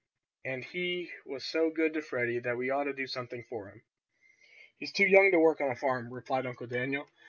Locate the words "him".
3.69-3.83